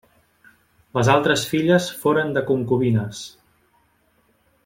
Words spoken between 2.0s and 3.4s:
foren de concubines.